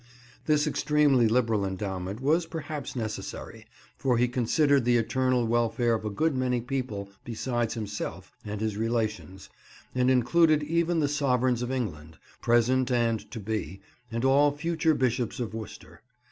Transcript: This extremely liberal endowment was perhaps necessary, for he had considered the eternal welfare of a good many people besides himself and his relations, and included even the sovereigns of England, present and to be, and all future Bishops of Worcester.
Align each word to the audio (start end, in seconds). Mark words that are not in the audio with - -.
This 0.47 0.65
extremely 0.65 1.27
liberal 1.27 1.63
endowment 1.63 2.21
was 2.21 2.47
perhaps 2.47 2.95
necessary, 2.95 3.67
for 3.95 4.17
he 4.17 4.23
had 4.23 4.33
considered 4.33 4.83
the 4.83 4.97
eternal 4.97 5.45
welfare 5.45 5.93
of 5.93 6.03
a 6.03 6.09
good 6.09 6.35
many 6.35 6.59
people 6.59 7.11
besides 7.23 7.75
himself 7.75 8.31
and 8.43 8.61
his 8.61 8.77
relations, 8.77 9.47
and 9.93 10.09
included 10.09 10.63
even 10.63 11.01
the 11.01 11.07
sovereigns 11.07 11.61
of 11.61 11.71
England, 11.71 12.17
present 12.41 12.91
and 12.91 13.29
to 13.29 13.39
be, 13.39 13.79
and 14.11 14.25
all 14.25 14.51
future 14.51 14.95
Bishops 14.95 15.39
of 15.39 15.53
Worcester. 15.53 16.01